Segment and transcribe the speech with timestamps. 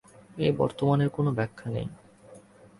[0.37, 1.87] এই বর্তমানের কোনো ব্যাখ্যা নেই।